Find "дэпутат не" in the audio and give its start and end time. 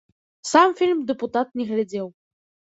1.11-1.69